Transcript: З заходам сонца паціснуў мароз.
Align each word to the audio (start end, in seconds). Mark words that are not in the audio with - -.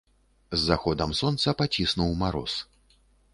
З 0.53 0.59
заходам 0.69 1.13
сонца 1.19 1.53
паціснуў 1.61 2.17
мароз. 2.23 2.57